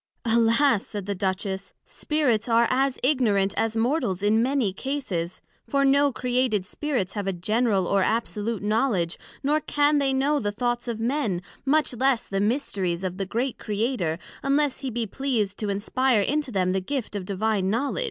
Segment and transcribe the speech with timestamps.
[0.25, 0.87] Alas!
[0.87, 6.65] said the Duchess, Spirits are as ignorant as Mortals in many cases; for no created
[6.65, 11.39] Spirits have a general or absolute knowledg, nor can they know the Thoughts of Men,
[11.65, 16.49] much less the Mysteries of the great Creator, unless he be pleased to inspire into
[16.51, 17.99] them the gift of Divine Knowledg.